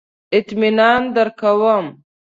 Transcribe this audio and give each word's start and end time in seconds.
اطمینان 0.37 1.01
درکوم. 1.15 1.85